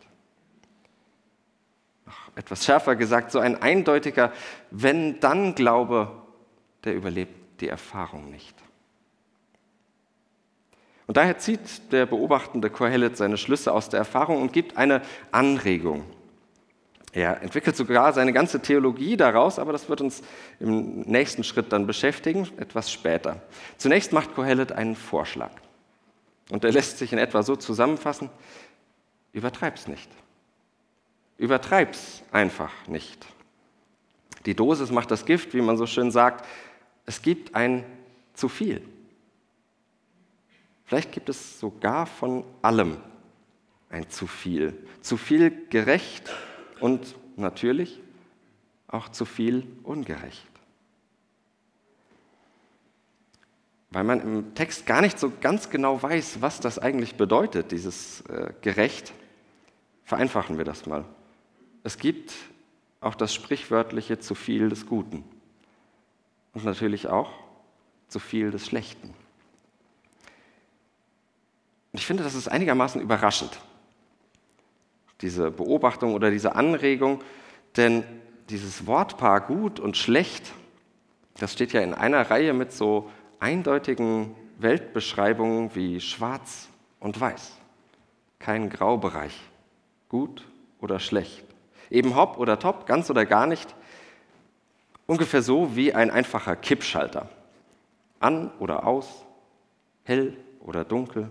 Etwas 2.35 2.65
schärfer 2.65 2.95
gesagt, 2.95 3.31
so 3.31 3.39
ein 3.39 3.61
eindeutiger 3.61 4.31
Wenn-Dann-Glaube, 4.71 6.11
der 6.83 6.95
überlebt 6.95 7.61
die 7.61 7.67
Erfahrung 7.67 8.29
nicht. 8.29 8.55
Und 11.07 11.17
daher 11.17 11.37
zieht 11.39 11.91
der 11.91 12.05
beobachtende 12.05 12.69
Kohelet 12.69 13.17
seine 13.17 13.37
Schlüsse 13.37 13.73
aus 13.73 13.89
der 13.89 13.99
Erfahrung 13.99 14.41
und 14.41 14.53
gibt 14.53 14.77
eine 14.77 15.01
Anregung 15.31 16.05
er 17.11 17.41
entwickelt 17.41 17.75
sogar 17.75 18.13
seine 18.13 18.33
ganze 18.33 18.59
Theologie 18.59 19.17
daraus, 19.17 19.57
aber 19.57 19.71
das 19.71 19.89
wird 19.89 20.01
uns 20.01 20.21
im 20.59 21.01
nächsten 21.01 21.43
Schritt 21.43 21.73
dann 21.73 21.87
beschäftigen, 21.87 22.47
etwas 22.57 22.91
später. 22.91 23.41
Zunächst 23.77 24.13
macht 24.13 24.35
Kohelet 24.35 24.71
einen 24.71 24.95
Vorschlag. 24.95 25.51
Und 26.51 26.63
er 26.63 26.71
lässt 26.71 26.99
sich 26.99 27.11
in 27.11 27.19
etwa 27.19 27.41
so 27.41 27.55
zusammenfassen, 27.55 28.29
übertreib's 29.33 29.87
nicht. 29.87 30.09
Übertreib's 31.39 32.22
einfach 32.31 32.72
nicht. 32.88 33.25
Die 34.46 34.53
Dosis 34.53 34.91
macht 34.91 35.10
das 35.10 35.25
Gift, 35.25 35.55
wie 35.55 35.62
man 35.62 35.77
so 35.77 35.88
schön 35.88 36.12
sagt. 36.12 36.46
Es 37.08 37.24
gibt 37.24 37.55
ein 37.55 37.84
zu 38.36 38.48
viel. 38.48 38.81
Vielleicht 40.86 41.12
gibt 41.12 41.29
es 41.29 41.60
sogar 41.60 42.05
von 42.05 42.43
allem 42.62 42.98
ein 43.89 44.08
zu 44.10 44.27
viel. 44.27 44.77
Zu 45.01 45.17
viel 45.17 45.65
gerecht 45.69 46.29
und 46.79 47.15
natürlich 47.36 48.00
auch 48.88 49.10
zu 49.10 49.25
viel 49.25 49.65
ungerecht. 49.84 50.50
weil 53.91 54.03
man 54.03 54.22
im 54.22 54.55
Text 54.55 54.86
gar 54.86 55.01
nicht 55.01 55.19
so 55.19 55.31
ganz 55.41 55.69
genau 55.69 56.01
weiß, 56.01 56.41
was 56.41 56.60
das 56.60 56.77
eigentlich 56.77 57.15
bedeutet, 57.15 57.72
dieses 57.72 58.22
äh, 58.22 58.53
gerecht. 58.62 59.13
Vereinfachen 60.03 60.58
wir 60.58 60.65
das 60.65 60.86
mal. 60.86 61.05
Es 61.89 61.98
gibt 61.98 62.34
auch 63.01 63.15
das 63.15 63.34
sprichwörtliche 63.34 64.19
zu 64.19 64.36
viel 64.36 64.69
des 64.69 64.86
Guten 64.86 65.24
und 66.53 66.63
natürlich 66.63 67.08
auch 67.08 67.31
zu 68.10 68.19
viel 68.19 68.51
des 68.51 68.67
Schlechten. 68.67 69.08
Und 71.91 72.00
ich 72.00 72.05
finde, 72.05 72.22
das 72.22 72.36
ist 72.36 72.48
einigermaßen 72.48 73.01
überraschend, 73.01 73.60
diese 75.22 75.50
Beobachtung 75.50 76.13
oder 76.13 76.29
diese 76.29 76.53
Anregung, 76.55 77.24
denn 77.75 78.03
dieses 78.50 78.86
Wortpaar 78.86 79.41
gut 79.41 79.79
und 79.79 79.98
schlecht, 79.98 80.51
das 81.39 81.53
steht 81.53 81.74
ja 81.74 81.81
in 81.81 81.96
einer 81.96 82.29
Reihe 82.29 82.53
mit 82.53 82.72
so 82.72 83.10
eindeutigen 83.39 84.36
Weltbeschreibungen 84.60 85.74
wie 85.74 86.00
schwarz 86.01 86.69
und 87.00 87.19
weiß. 87.19 87.53
Kein 88.38 88.69
Graubereich, 88.69 89.36
gut 90.08 90.48
oder 90.81 91.00
schlecht. 91.00 91.48
Eben 91.89 92.15
hopp 92.15 92.38
oder 92.38 92.60
top, 92.60 92.86
ganz 92.86 93.10
oder 93.10 93.25
gar 93.25 93.48
nicht. 93.48 93.75
Ungefähr 95.08 95.41
so 95.41 95.75
wie 95.75 95.93
ein 95.93 96.12
einfacher 96.12 96.55
Kippschalter. 96.55 97.29
An 98.19 98.51
oder 98.60 98.86
aus, 98.86 99.25
hell 100.03 100.38
oder 100.60 100.84
dunkel, 100.84 101.29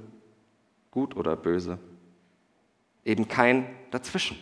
gut 0.90 1.16
oder 1.16 1.36
böse. 1.36 1.78
Eben 3.04 3.28
kein 3.28 3.66
dazwischen. 3.90 4.38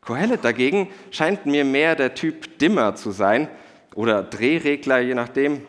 Kohelet 0.00 0.42
dagegen 0.42 0.88
scheint 1.10 1.46
mir 1.46 1.64
mehr 1.64 1.94
der 1.94 2.14
Typ 2.14 2.58
Dimmer 2.58 2.94
zu 2.94 3.10
sein 3.10 3.48
oder 3.94 4.22
Drehregler, 4.22 5.00
je 5.00 5.14
nachdem. 5.14 5.66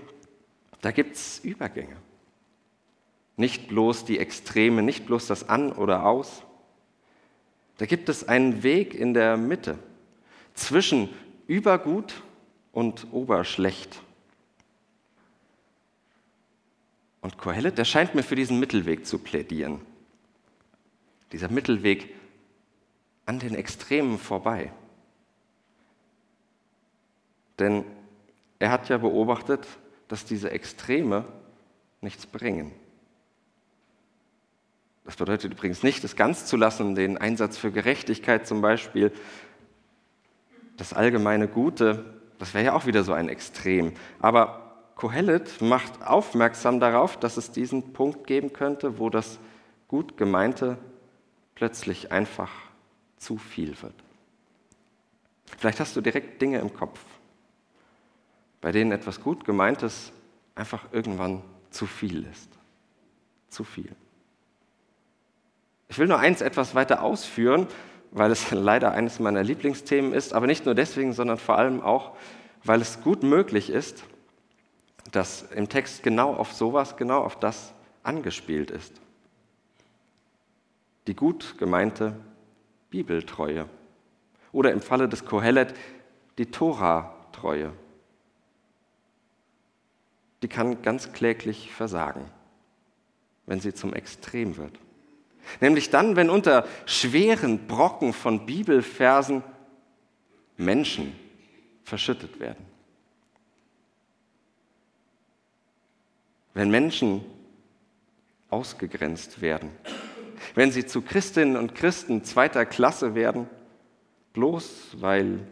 Da 0.82 0.92
gibt 0.92 1.16
es 1.16 1.40
Übergänge. 1.40 1.98
Nicht 3.36 3.68
bloß 3.68 4.06
die 4.06 4.18
Extreme, 4.18 4.82
nicht 4.82 5.06
bloß 5.06 5.28
das 5.28 5.50
An 5.50 5.72
oder 5.72 6.06
Aus. 6.06 6.44
Da 7.80 7.86
gibt 7.86 8.10
es 8.10 8.28
einen 8.28 8.62
Weg 8.62 8.94
in 8.94 9.14
der 9.14 9.38
Mitte 9.38 9.80
zwischen 10.54 11.08
Übergut 11.48 12.22
und 12.74 13.08
Oberschlecht. 13.14 14.02
Und 17.22 17.38
Kohelet, 17.38 17.78
der 17.78 17.86
scheint 17.86 18.16
mir 18.16 18.24
für 18.24 18.36
diesen 18.36 18.60
Mittelweg 18.60 19.06
zu 19.06 19.18
plädieren. 19.18 19.80
Dieser 21.32 21.50
Mittelweg 21.50 22.14
an 23.26 23.40
den 23.40 23.56
Extremen 23.56 24.20
vorbei. 24.20 24.74
Denn 27.60 27.86
er 28.60 28.72
hat 28.72 28.90
ja 28.90 28.98
beobachtet, 28.98 29.66
dass 30.10 30.26
diese 30.26 30.52
Extreme 30.52 31.24
nichts 32.02 32.26
bringen. 32.26 32.74
Das 35.10 35.16
bedeutet 35.16 35.54
übrigens 35.54 35.82
nicht, 35.82 36.04
es 36.04 36.16
ganz 36.16 36.46
zu 36.46 36.56
lassen, 36.56 36.94
den 36.94 37.18
Einsatz 37.18 37.58
für 37.58 37.72
Gerechtigkeit 37.72 38.46
zum 38.46 38.62
Beispiel, 38.62 39.12
das 40.78 40.94
allgemeine 40.94 41.48
Gute, 41.48 42.06
das 42.38 42.54
wäre 42.54 42.66
ja 42.66 42.74
auch 42.74 42.86
wieder 42.86 43.04
so 43.04 43.14
ein 43.14 43.28
Extrem. 43.28 43.94
Aber 44.20 44.92
Kohelet 44.94 45.64
macht 45.64 46.06
aufmerksam 46.06 46.80
darauf, 46.80 47.18
dass 47.18 47.38
es 47.38 47.50
diesen 47.50 47.92
Punkt 47.92 48.28
geben 48.28 48.54
könnte, 48.54 49.00
wo 49.00 49.10
das 49.10 49.40
gut 49.88 50.16
gemeinte 50.16 50.78
plötzlich 51.56 52.12
einfach 52.12 52.52
zu 53.18 53.40
viel 53.40 53.82
wird. 53.82 53.96
Vielleicht 55.58 55.80
hast 55.80 55.96
du 55.96 56.02
direkt 56.02 56.40
Dinge 56.40 56.60
im 56.60 56.72
Kopf, 56.72 57.00
bei 58.62 58.72
denen 58.72 58.92
etwas 58.92 59.20
gut 59.22 59.44
gemeintes 59.44 60.12
einfach 60.54 60.86
irgendwann 60.92 61.42
zu 61.72 61.88
viel 61.88 62.28
ist. 62.32 62.52
Zu 63.50 63.64
viel. 63.64 63.96
Ich 65.90 65.98
will 65.98 66.08
nur 66.08 66.20
eins 66.20 66.42
etwas 66.42 66.76
weiter 66.76 67.02
ausführen, 67.02 67.68
weil 68.12 68.32
es 68.32 68.52
leider 68.52 68.92
eines 68.92 69.20
meiner 69.20 69.44
Lieblingsthemen 69.44 70.14
ist, 70.14 70.34
aber 70.34 70.48
nicht 70.48 70.66
nur 70.66 70.76
deswegen, 70.76 71.14
sondern 71.14 71.38
vor 71.38 71.58
allem 71.58 71.82
auch, 71.82 72.16
weil 72.64 72.82
es 72.82 73.02
gut 73.02 73.24
möglich 73.24 73.70
ist, 73.70 74.04
dass 75.12 75.42
im 75.42 75.68
Text 75.68 76.04
genau 76.04 76.36
auf 76.36 76.54
sowas, 76.54 76.96
genau 76.96 77.24
auf 77.24 77.40
das 77.40 77.74
angespielt 78.04 78.70
ist. 78.70 79.02
Die 81.08 81.16
gut 81.16 81.58
gemeinte 81.58 82.16
Bibeltreue. 82.92 83.68
Oder 84.52 84.72
im 84.72 84.82
Falle 84.82 85.10
des 85.10 85.26
Kohelet 85.26 85.74
die 86.38 86.48
Tora-Treue. 86.48 87.74
Die 90.42 90.48
kann 90.48 90.82
ganz 90.82 91.12
kläglich 91.14 91.72
versagen, 91.72 92.26
wenn 93.46 93.60
sie 93.60 93.74
zum 93.74 93.94
Extrem 93.94 94.58
wird. 94.58 94.80
Nämlich 95.62 95.90
dann, 95.90 96.16
wenn 96.16 96.30
unter 96.30 96.66
schweren 96.86 97.68
Brocken 97.68 98.14
von 98.14 98.46
Bibelversen 98.46 99.44
Menschen 100.58 101.14
verschüttet 101.84 102.40
werden. 102.40 102.70
wenn 106.60 106.72
Menschen 106.72 107.24
ausgegrenzt 108.50 109.42
werden, 109.42 109.70
wenn 110.56 110.72
sie 110.72 110.86
zu 110.86 111.02
Christinnen 111.02 111.56
und 111.56 111.74
Christen 111.74 112.26
zweiter 112.26 112.66
Klasse 112.66 113.16
werden, 113.16 113.48
bloß 114.34 114.98
weil 115.00 115.48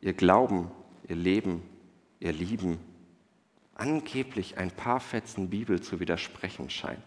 ihr 0.00 0.12
Glauben, 0.12 0.70
ihr 1.08 1.16
Leben, 1.16 1.62
ihr 2.20 2.32
Lieben 2.32 2.78
angeblich 3.74 4.56
ein 4.56 4.70
paar 4.70 5.00
Fetzen 5.00 5.50
Bibel 5.50 5.80
zu 5.80 5.98
widersprechen 5.98 6.70
scheint. 6.70 7.02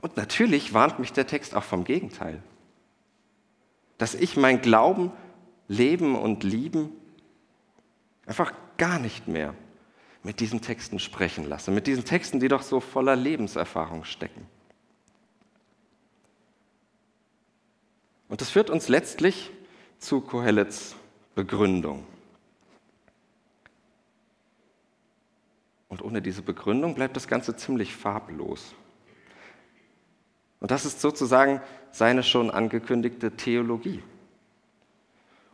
Und 0.00 0.16
natürlich 0.16 0.72
warnt 0.72 0.98
mich 0.98 1.12
der 1.12 1.26
Text 1.26 1.54
auch 1.54 1.64
vom 1.64 1.84
Gegenteil, 1.84 2.42
dass 3.98 4.14
ich 4.14 4.36
mein 4.36 4.62
Glauben, 4.62 5.12
Leben 5.68 6.16
und 6.16 6.42
Lieben 6.42 6.90
einfach 8.26 8.52
gar 8.78 8.98
nicht 8.98 9.28
mehr 9.28 9.54
mit 10.22 10.40
diesen 10.40 10.60
Texten 10.60 10.98
sprechen 10.98 11.48
lasse, 11.48 11.70
mit 11.70 11.86
diesen 11.86 12.04
Texten, 12.04 12.40
die 12.40 12.48
doch 12.48 12.62
so 12.62 12.80
voller 12.80 13.16
Lebenserfahrung 13.16 14.04
stecken. 14.04 14.46
Und 18.28 18.40
das 18.40 18.50
führt 18.50 18.70
uns 18.70 18.88
letztlich 18.88 19.50
zu 19.98 20.20
Kohelets 20.20 20.94
Begründung. 21.34 22.06
Und 25.88 26.02
ohne 26.02 26.22
diese 26.22 26.42
Begründung 26.42 26.94
bleibt 26.94 27.16
das 27.16 27.26
Ganze 27.26 27.56
ziemlich 27.56 27.94
farblos. 27.94 28.74
Und 30.60 30.70
das 30.70 30.84
ist 30.84 31.00
sozusagen 31.00 31.60
seine 31.90 32.22
schon 32.22 32.50
angekündigte 32.50 33.32
Theologie. 33.32 34.02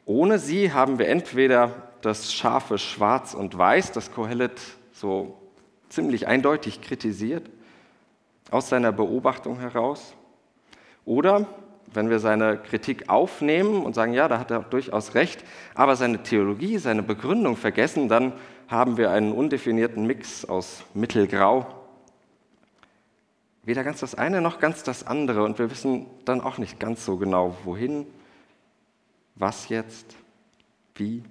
Ohne 0.05 0.39
sie 0.39 0.73
haben 0.73 0.99
wir 0.99 1.09
entweder 1.09 1.71
das 2.01 2.33
scharfe 2.33 2.79
Schwarz 2.79 3.35
und 3.35 3.57
Weiß, 3.57 3.93
das 3.93 4.13
Kohelet 4.13 4.61
so 4.93 5.37
ziemlich 5.89 6.27
eindeutig 6.27 6.81
kritisiert, 6.81 7.49
aus 8.51 8.69
seiner 8.69 8.93
Beobachtung 8.93 9.59
heraus. 9.59 10.15
Oder 11.05 11.47
wenn 11.93 12.11
wir 12.11 12.19
seine 12.19 12.59
Kritik 12.59 13.09
aufnehmen 13.09 13.85
und 13.85 13.95
sagen, 13.95 14.13
ja, 14.13 14.29
da 14.29 14.39
hat 14.39 14.51
er 14.51 14.61
durchaus 14.61 15.15
recht, 15.15 15.45
aber 15.75 15.97
seine 15.97 16.23
Theologie, 16.23 16.79
seine 16.79 17.03
Begründung 17.03 17.57
vergessen, 17.57 18.09
dann 18.09 18.33
haben 18.69 18.97
wir 18.97 19.11
einen 19.11 19.33
undefinierten 19.33 20.07
Mix 20.07 20.45
aus 20.45 20.83
Mittelgrau. 20.95 21.86
Weder 23.67 23.83
ganz 23.83 23.99
das 23.99 24.15
eine 24.15 24.41
noch 24.41 24.61
ganz 24.61 24.85
das 24.85 25.05
andere 25.05 25.43
und 25.43 25.59
wir 25.59 25.73
wissen 25.73 26.07
dann 26.25 26.41
auch 26.41 26.57
nicht 26.57 26.79
ganz 26.79 27.05
so 27.05 27.17
genau, 27.17 27.57
wohin, 27.65 28.07
was 29.35 29.69
jetzt, 29.69 30.15
wie. 30.95 31.25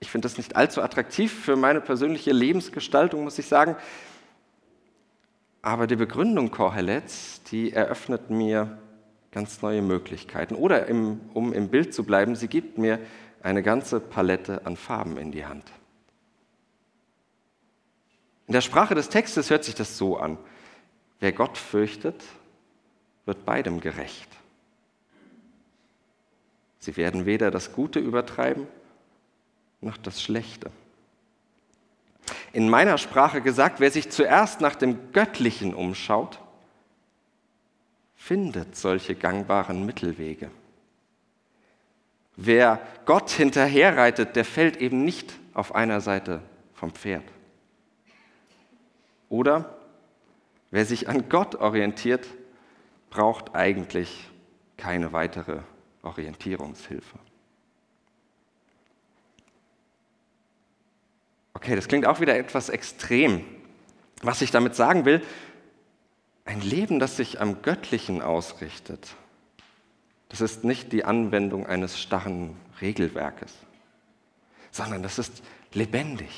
Ich 0.00 0.10
finde 0.10 0.26
das 0.26 0.36
nicht 0.36 0.56
allzu 0.56 0.82
attraktiv 0.82 1.32
für 1.32 1.54
meine 1.54 1.80
persönliche 1.80 2.32
Lebensgestaltung, 2.32 3.22
muss 3.22 3.38
ich 3.38 3.46
sagen. 3.46 3.76
Aber 5.62 5.86
die 5.86 5.96
Begründung 5.96 6.50
Korhelets, 6.50 7.44
die 7.44 7.72
eröffnet 7.72 8.30
mir 8.30 8.76
ganz 9.30 9.62
neue 9.62 9.80
Möglichkeiten. 9.80 10.56
Oder 10.56 10.86
im, 10.86 11.20
um 11.34 11.52
im 11.52 11.68
Bild 11.68 11.94
zu 11.94 12.02
bleiben, 12.02 12.34
sie 12.34 12.48
gibt 12.48 12.78
mir 12.78 12.98
eine 13.44 13.62
ganze 13.62 14.00
Palette 14.00 14.66
an 14.66 14.76
Farben 14.76 15.18
in 15.18 15.30
die 15.30 15.46
Hand. 15.46 15.70
In 18.46 18.52
der 18.52 18.60
Sprache 18.60 18.94
des 18.94 19.08
Textes 19.08 19.50
hört 19.50 19.64
sich 19.64 19.74
das 19.74 19.96
so 19.96 20.18
an. 20.18 20.38
Wer 21.20 21.32
Gott 21.32 21.56
fürchtet, 21.56 22.22
wird 23.24 23.44
beidem 23.44 23.80
gerecht. 23.80 24.28
Sie 26.78 26.96
werden 26.96 27.24
weder 27.24 27.50
das 27.50 27.72
Gute 27.72 27.98
übertreiben, 27.98 28.66
noch 29.80 29.96
das 29.96 30.22
Schlechte. 30.22 30.70
In 32.52 32.68
meiner 32.68 32.98
Sprache 32.98 33.40
gesagt, 33.40 33.80
wer 33.80 33.90
sich 33.90 34.10
zuerst 34.10 34.60
nach 34.60 34.74
dem 34.74 35.12
Göttlichen 35.12 35.74
umschaut, 35.74 36.38
findet 38.14 38.76
solche 38.76 39.14
gangbaren 39.14 39.84
Mittelwege. 39.84 40.50
Wer 42.36 42.80
Gott 43.06 43.30
hinterherreitet, 43.30 44.36
der 44.36 44.44
fällt 44.44 44.76
eben 44.78 45.04
nicht 45.04 45.32
auf 45.54 45.74
einer 45.74 46.00
Seite 46.00 46.42
vom 46.74 46.90
Pferd. 46.92 47.24
Oder 49.28 49.76
wer 50.70 50.84
sich 50.84 51.08
an 51.08 51.28
Gott 51.28 51.56
orientiert, 51.56 52.26
braucht 53.10 53.54
eigentlich 53.54 54.30
keine 54.76 55.12
weitere 55.12 55.60
Orientierungshilfe. 56.02 57.18
Okay, 61.54 61.76
das 61.76 61.88
klingt 61.88 62.06
auch 62.06 62.20
wieder 62.20 62.36
etwas 62.36 62.68
extrem. 62.68 63.44
Was 64.22 64.42
ich 64.42 64.50
damit 64.50 64.74
sagen 64.74 65.04
will, 65.04 65.22
ein 66.44 66.60
Leben, 66.60 66.98
das 66.98 67.16
sich 67.16 67.40
am 67.40 67.62
Göttlichen 67.62 68.20
ausrichtet, 68.20 69.14
das 70.28 70.40
ist 70.40 70.64
nicht 70.64 70.92
die 70.92 71.04
Anwendung 71.04 71.66
eines 71.66 72.00
starren 72.00 72.56
Regelwerkes, 72.80 73.54
sondern 74.70 75.02
das 75.02 75.18
ist 75.18 75.42
lebendig. 75.72 76.30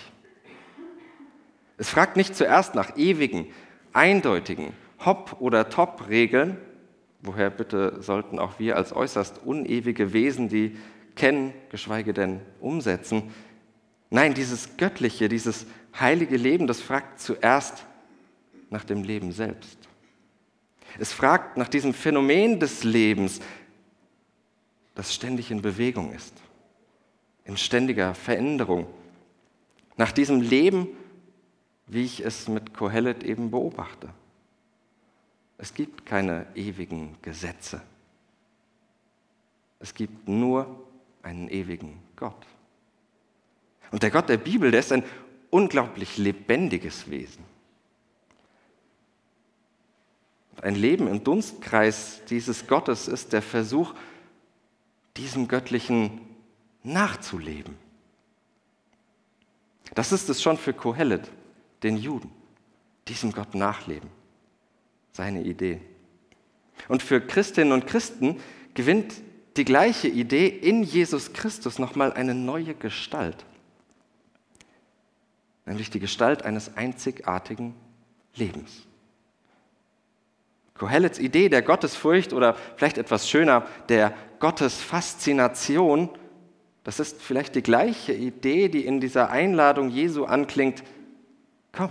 Es 1.79 1.89
fragt 1.89 2.17
nicht 2.17 2.35
zuerst 2.35 2.75
nach 2.75 2.97
ewigen, 2.97 3.47
eindeutigen 3.93 4.73
Hop- 5.05 5.41
oder 5.41 5.69
Top-Regeln, 5.69 6.57
woher 7.21 7.51
bitte 7.51 8.03
sollten 8.03 8.39
auch 8.39 8.59
wir 8.59 8.77
als 8.77 8.95
äußerst 8.95 9.41
unewige 9.45 10.13
Wesen 10.13 10.49
die 10.49 10.77
kennen, 11.17 11.53
geschweige 11.71 12.13
denn 12.13 12.41
umsetzen. 12.61 13.35
Nein, 14.11 14.35
dieses 14.35 14.77
göttliche, 14.77 15.29
dieses 15.29 15.67
heilige 15.99 16.37
Leben, 16.37 16.67
das 16.67 16.81
fragt 16.81 17.21
zuerst 17.21 17.85
nach 18.71 18.85
dem 18.85 19.03
Leben 19.03 19.33
selbst. 19.33 19.79
Es 20.99 21.13
fragt 21.13 21.57
nach 21.57 21.69
diesem 21.69 21.93
Phänomen 21.93 22.61
des 22.61 22.85
Lebens, 22.85 23.41
das 24.95 25.15
ständig 25.15 25.51
in 25.51 25.61
Bewegung 25.61 26.13
ist, 26.13 26.35
in 27.45 27.57
ständiger 27.57 28.15
Veränderung. 28.15 28.87
Nach 29.97 30.13
diesem 30.13 30.41
Leben, 30.41 30.89
wie 31.87 32.05
ich 32.05 32.25
es 32.25 32.49
mit 32.49 32.75
Kohelet 32.75 33.23
eben 33.23 33.51
beobachte. 33.51 34.09
Es 35.59 35.73
gibt 35.73 36.05
keine 36.05 36.47
ewigen 36.55 37.17
Gesetze. 37.23 37.81
Es 39.79 39.95
gibt 39.95 40.29
nur 40.29 40.87
einen 41.23 41.49
ewigen 41.49 42.03
Gott. 42.17 42.47
Und 43.93 44.03
der 44.03 44.11
Gott 44.11 44.29
der 44.29 44.37
Bibel, 44.37 44.71
der 44.71 44.81
ist 44.81 44.93
ein 44.93 45.05
unglaublich 45.51 46.19
lebendiges 46.19 47.09
Wesen. 47.11 47.45
Ein 50.63 50.75
Leben 50.75 51.07
im 51.07 51.23
Dunstkreis 51.23 52.23
dieses 52.29 52.67
Gottes 52.67 53.09
ist 53.09 53.33
der 53.33 53.43
Versuch, 53.43 53.95
diesem 55.17 55.49
Göttlichen 55.49 56.21
nachzuleben. 56.83 57.77
Das 59.95 60.13
ist 60.13 60.29
es 60.29 60.43
schon 60.43 60.57
für 60.57 60.73
Kohelet, 60.73 61.31
den 61.83 61.97
Juden, 61.97 62.31
diesem 63.09 63.33
Gott 63.33 63.55
nachleben, 63.55 64.11
seine 65.13 65.43
Idee. 65.43 65.81
Und 66.89 67.03
für 67.03 67.21
Christinnen 67.21 67.73
und 67.73 67.87
Christen 67.87 68.41
gewinnt 68.75 69.15
die 69.57 69.65
gleiche 69.65 70.09
Idee 70.09 70.47
in 70.47 70.83
Jesus 70.83 71.33
Christus 71.33 71.79
nochmal 71.79 72.13
eine 72.13 72.35
neue 72.35 72.75
Gestalt, 72.75 73.45
nämlich 75.65 75.91
die 75.91 76.01
Gestalt 76.01 76.45
eines 76.45 76.77
einzigartigen 76.77 77.75
Lebens. 78.35 78.87
Kohelets 80.75 81.19
Idee 81.19 81.49
der 81.49 81.63
Gottesfurcht 81.63 82.33
oder 82.33 82.55
vielleicht 82.77 82.99
etwas 82.99 83.29
schöner, 83.29 83.67
der 83.89 84.13
Gottesfaszination, 84.41 86.11
das 86.85 87.01
ist 87.01 87.21
vielleicht 87.21 87.55
die 87.55 87.63
gleiche 87.63 88.13
Idee, 88.13 88.69
die 88.69 88.85
in 88.85 89.01
dieser 89.01 89.31
Einladung 89.31 89.89
Jesu 89.89 90.25
anklingt. 90.25 90.85
Komm, 91.77 91.91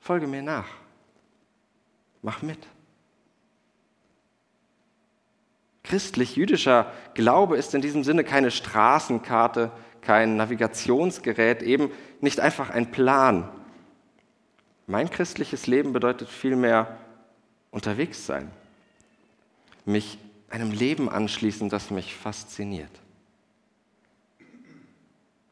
folge 0.00 0.26
mir 0.26 0.42
nach. 0.42 0.66
Mach 2.20 2.42
mit. 2.42 2.66
Christlich-jüdischer 5.84 6.92
Glaube 7.14 7.56
ist 7.56 7.74
in 7.74 7.80
diesem 7.80 8.02
Sinne 8.04 8.24
keine 8.24 8.50
Straßenkarte, 8.50 9.70
kein 10.02 10.36
Navigationsgerät, 10.36 11.62
eben 11.62 11.90
nicht 12.20 12.40
einfach 12.40 12.70
ein 12.70 12.90
Plan. 12.90 13.48
Mein 14.86 15.08
christliches 15.10 15.66
Leben 15.66 15.92
bedeutet 15.92 16.28
vielmehr 16.28 16.98
unterwegs 17.70 18.26
sein, 18.26 18.50
mich 19.84 20.18
einem 20.50 20.72
Leben 20.72 21.08
anschließen, 21.08 21.68
das 21.68 21.90
mich 21.90 22.16
fasziniert. 22.16 22.90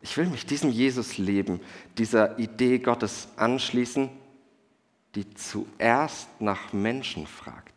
Ich 0.01 0.17
will 0.17 0.27
mich 0.27 0.47
diesem 0.47 0.71
Jesus-Leben, 0.71 1.61
dieser 1.99 2.39
Idee 2.39 2.79
Gottes 2.79 3.29
anschließen, 3.37 4.11
die 5.15 5.35
zuerst 5.35 6.29
nach 6.41 6.73
Menschen 6.73 7.27
fragt. 7.27 7.73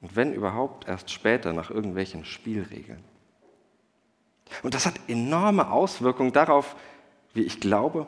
Und 0.00 0.14
wenn 0.14 0.32
überhaupt, 0.32 0.86
erst 0.86 1.10
später 1.10 1.52
nach 1.52 1.70
irgendwelchen 1.70 2.24
Spielregeln. 2.24 3.02
Und 4.62 4.74
das 4.74 4.86
hat 4.86 4.94
enorme 5.08 5.70
Auswirkungen 5.70 6.32
darauf, 6.32 6.76
wie 7.34 7.42
ich 7.42 7.60
glaube, 7.60 8.06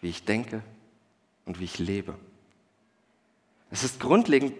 wie 0.00 0.08
ich 0.08 0.24
denke 0.24 0.62
und 1.44 1.60
wie 1.60 1.64
ich 1.64 1.78
lebe. 1.78 2.14
Es 3.70 3.84
ist 3.84 4.00
grundlegend 4.00 4.54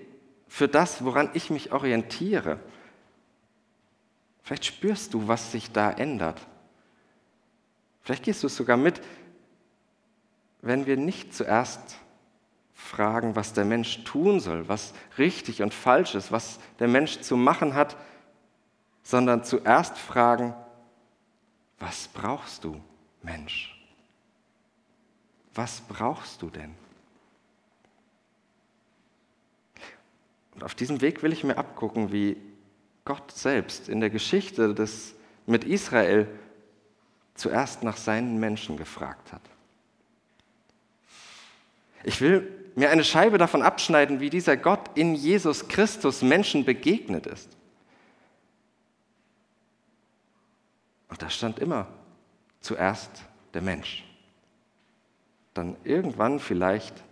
für 0.48 0.68
das, 0.68 1.04
woran 1.04 1.30
ich 1.34 1.50
mich 1.50 1.72
orientiere. 1.72 2.60
Vielleicht 4.42 4.66
spürst 4.66 5.14
du, 5.14 5.26
was 5.26 5.52
sich 5.52 5.72
da 5.72 5.90
ändert. 5.90 6.46
Vielleicht 8.04 8.24
gehst 8.24 8.42
du 8.42 8.48
es 8.48 8.56
sogar 8.56 8.76
mit, 8.76 9.00
wenn 10.60 10.86
wir 10.86 10.98
nicht 10.98 11.34
zuerst 11.34 11.96
fragen, 12.74 13.34
was 13.34 13.54
der 13.54 13.64
Mensch 13.64 14.04
tun 14.04 14.40
soll, 14.40 14.68
was 14.68 14.92
richtig 15.16 15.62
und 15.62 15.72
falsch 15.72 16.14
ist, 16.14 16.30
was 16.30 16.60
der 16.78 16.88
Mensch 16.88 17.20
zu 17.20 17.36
machen 17.36 17.74
hat, 17.74 17.96
sondern 19.02 19.42
zuerst 19.42 19.96
fragen, 19.96 20.54
was 21.78 22.08
brauchst 22.08 22.64
du, 22.64 22.78
Mensch? 23.22 23.70
Was 25.54 25.80
brauchst 25.80 26.42
du 26.42 26.50
denn? 26.50 26.74
Und 30.54 30.62
auf 30.62 30.74
diesem 30.74 31.00
Weg 31.00 31.22
will 31.22 31.32
ich 31.32 31.42
mir 31.42 31.56
abgucken, 31.56 32.12
wie 32.12 32.36
Gott 33.06 33.32
selbst 33.32 33.88
in 33.88 34.00
der 34.00 34.10
Geschichte 34.10 34.74
des, 34.74 35.14
mit 35.46 35.64
Israel 35.64 36.28
zuerst 37.34 37.82
nach 37.82 37.96
seinen 37.96 38.38
Menschen 38.38 38.76
gefragt 38.76 39.32
hat. 39.32 39.42
Ich 42.04 42.20
will 42.20 42.50
mir 42.76 42.90
eine 42.90 43.04
Scheibe 43.04 43.38
davon 43.38 43.62
abschneiden, 43.62 44.20
wie 44.20 44.30
dieser 44.30 44.56
Gott 44.56 44.96
in 44.96 45.14
Jesus 45.14 45.68
Christus 45.68 46.22
Menschen 46.22 46.64
begegnet 46.64 47.26
ist. 47.26 47.48
Und 51.08 51.22
da 51.22 51.30
stand 51.30 51.58
immer 51.58 51.86
zuerst 52.60 53.10
der 53.54 53.62
Mensch, 53.62 54.04
dann 55.54 55.76
irgendwann 55.84 56.40
vielleicht 56.40 57.04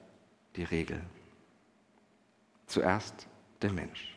die 0.56 0.64
Regel. 0.64 1.00
Zuerst 2.66 3.26
der 3.60 3.72
Mensch. 3.72 4.16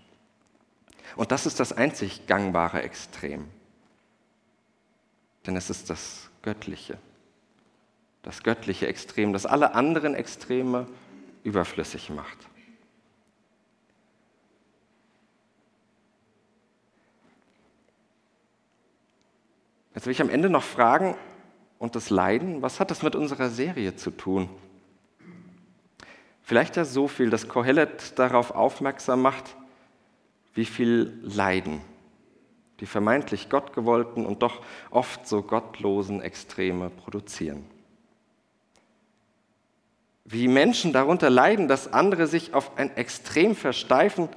Und 1.16 1.32
das 1.32 1.46
ist 1.46 1.60
das 1.60 1.72
einzig 1.72 2.26
gangbare 2.26 2.82
Extrem. 2.82 3.48
Denn 5.46 5.56
es 5.56 5.70
ist 5.70 5.90
das 5.90 6.30
Göttliche. 6.42 6.98
Das 8.24 8.44
göttliche 8.44 8.88
Extrem, 8.88 9.34
das 9.34 9.46
alle 9.46 9.76
anderen 9.76 10.16
Extreme 10.16 10.88
überflüssig 11.44 12.10
macht. 12.10 12.38
Jetzt 19.94 20.06
will 20.06 20.12
ich 20.12 20.22
am 20.22 20.30
Ende 20.30 20.50
noch 20.50 20.64
fragen, 20.64 21.16
und 21.78 21.96
das 21.96 22.10
Leiden, 22.10 22.62
was 22.62 22.80
hat 22.80 22.90
das 22.90 23.04
mit 23.04 23.16
unserer 23.16 23.50
Serie 23.50 23.96
zu 23.96 24.12
tun? 24.12 24.50
Vielleicht 26.42 26.78
ja 26.78 26.86
so 26.86 27.08
viel, 27.08 27.30
dass 27.30 27.48
Kohelet 27.48 28.18
darauf 28.18 28.52
aufmerksam 28.52 29.22
macht, 29.22 29.56
wie 30.54 30.66
viel 30.66 31.20
Leiden 31.22 31.82
die 32.80 32.86
vermeintlich 32.86 33.50
gottgewollten 33.50 34.26
und 34.26 34.42
doch 34.42 34.62
oft 34.92 35.28
so 35.28 35.42
gottlosen 35.42 36.22
Extreme 36.22 36.90
produzieren. 36.90 37.66
Wie 40.26 40.48
Menschen 40.48 40.92
darunter 40.92 41.30
leiden, 41.30 41.68
dass 41.68 41.94
andere 41.94 42.28
sich 42.28 42.54
auf 42.54 42.78
ein 42.78 42.96
Extrem 42.98 43.56
versteifen, 43.56 44.28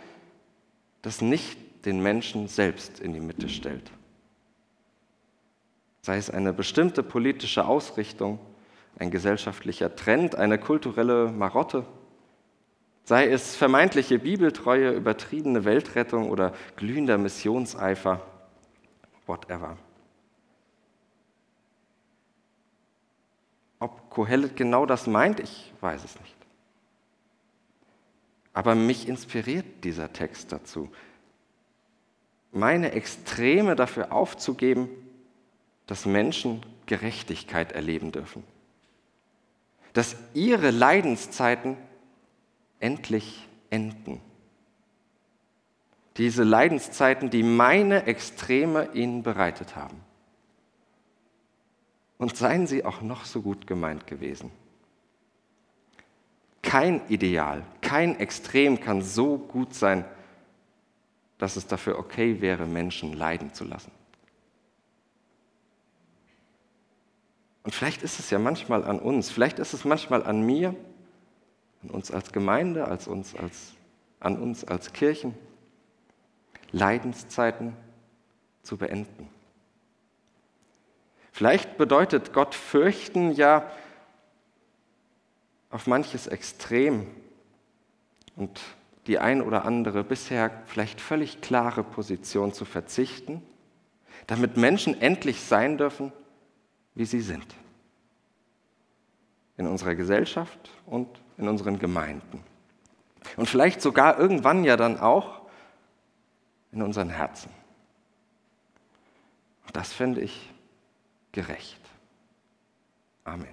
das 1.02 1.22
nicht 1.22 1.58
den 1.86 2.02
Menschen 2.02 2.48
selbst 2.48 3.00
in 3.00 3.14
die 3.14 3.20
Mitte 3.20 3.48
stellt. 3.48 3.90
Sei 6.02 6.16
es 6.16 6.30
eine 6.30 6.52
bestimmte 6.52 7.02
politische 7.02 7.66
Ausrichtung, 7.66 8.38
ein 8.98 9.10
gesellschaftlicher 9.10 9.94
Trend, 9.96 10.34
eine 10.34 10.58
kulturelle 10.58 11.30
Marotte 11.30 11.86
sei 13.08 13.26
es 13.30 13.56
vermeintliche 13.56 14.18
Bibeltreue, 14.18 14.90
übertriebene 14.90 15.64
Weltrettung 15.64 16.28
oder 16.28 16.52
glühender 16.76 17.16
Missionseifer, 17.16 18.20
whatever. 19.26 19.78
Ob 23.78 24.10
Kohelet 24.10 24.56
genau 24.56 24.84
das 24.84 25.06
meint, 25.06 25.40
ich 25.40 25.72
weiß 25.80 26.04
es 26.04 26.20
nicht. 26.20 26.36
Aber 28.52 28.74
mich 28.74 29.08
inspiriert 29.08 29.84
dieser 29.84 30.12
Text 30.12 30.52
dazu, 30.52 30.90
meine 32.52 32.92
Extreme 32.92 33.74
dafür 33.74 34.12
aufzugeben, 34.12 34.90
dass 35.86 36.04
Menschen 36.04 36.60
Gerechtigkeit 36.84 37.72
erleben 37.72 38.12
dürfen. 38.12 38.44
Dass 39.94 40.14
ihre 40.34 40.70
Leidenszeiten 40.70 41.78
endlich 42.80 43.48
enden. 43.70 44.20
Diese 46.16 46.42
Leidenszeiten, 46.42 47.30
die 47.30 47.42
meine 47.42 48.06
Extreme 48.06 48.90
ihnen 48.92 49.22
bereitet 49.22 49.76
haben. 49.76 50.00
Und 52.18 52.36
seien 52.36 52.66
sie 52.66 52.84
auch 52.84 53.00
noch 53.00 53.24
so 53.24 53.42
gut 53.42 53.68
gemeint 53.68 54.08
gewesen. 54.08 54.50
Kein 56.62 57.06
Ideal, 57.08 57.62
kein 57.80 58.18
Extrem 58.18 58.80
kann 58.80 59.02
so 59.02 59.38
gut 59.38 59.74
sein, 59.74 60.04
dass 61.38 61.54
es 61.54 61.68
dafür 61.68 61.98
okay 61.98 62.40
wäre, 62.40 62.66
Menschen 62.66 63.12
leiden 63.12 63.54
zu 63.54 63.64
lassen. 63.64 63.92
Und 67.62 67.74
vielleicht 67.74 68.02
ist 68.02 68.18
es 68.18 68.30
ja 68.30 68.38
manchmal 68.38 68.84
an 68.84 68.98
uns, 68.98 69.30
vielleicht 69.30 69.58
ist 69.58 69.72
es 69.72 69.84
manchmal 69.84 70.24
an 70.24 70.42
mir, 70.42 70.74
an 71.82 71.90
uns 71.90 72.10
als 72.10 72.32
Gemeinde, 72.32 72.86
als 72.86 73.06
uns 73.06 73.34
als, 73.34 73.74
an 74.20 74.36
uns 74.36 74.64
als 74.64 74.92
Kirchen, 74.92 75.34
Leidenszeiten 76.72 77.76
zu 78.62 78.76
beenden. 78.76 79.28
Vielleicht 81.32 81.78
bedeutet 81.78 82.32
Gott 82.32 82.54
fürchten 82.54 83.30
ja 83.32 83.70
auf 85.70 85.86
manches 85.86 86.26
Extrem 86.26 87.06
und 88.36 88.60
die 89.06 89.18
ein 89.18 89.40
oder 89.40 89.64
andere 89.64 90.04
bisher 90.04 90.50
vielleicht 90.66 91.00
völlig 91.00 91.40
klare 91.40 91.82
Position 91.82 92.52
zu 92.52 92.64
verzichten, 92.64 93.42
damit 94.26 94.56
Menschen 94.56 95.00
endlich 95.00 95.42
sein 95.42 95.78
dürfen, 95.78 96.12
wie 96.94 97.06
sie 97.06 97.20
sind. 97.20 97.46
In 99.56 99.66
unserer 99.66 99.94
Gesellschaft 99.94 100.70
und 100.86 101.08
in 101.38 101.48
unseren 101.48 101.78
Gemeinden. 101.78 102.42
Und 103.36 103.48
vielleicht 103.48 103.80
sogar 103.80 104.18
irgendwann 104.18 104.64
ja 104.64 104.76
dann 104.76 104.98
auch 104.98 105.42
in 106.72 106.82
unseren 106.82 107.08
Herzen. 107.08 107.50
Und 109.66 109.76
das 109.76 109.92
finde 109.92 110.20
ich 110.20 110.52
gerecht. 111.32 111.80
Amen. 113.24 113.46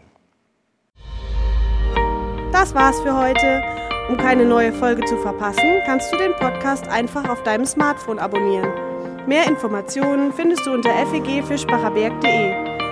Das 2.51 2.73
war's 2.73 2.99
für 3.01 3.15
heute. 3.15 3.63
Um 4.07 4.17
keine 4.17 4.45
neue 4.45 4.71
Folge 4.71 5.03
zu 5.05 5.17
verpassen, 5.17 5.81
kannst 5.85 6.11
du 6.13 6.17
den 6.17 6.33
Podcast 6.33 6.87
einfach 6.87 7.27
auf 7.27 7.43
deinem 7.43 7.65
Smartphone 7.65 8.19
abonnieren. 8.19 8.71
Mehr 9.27 9.47
Informationen 9.47 10.31
findest 10.31 10.65
du 10.65 10.73
unter 10.73 10.91
fegfischbacherberg.de. 11.07 12.84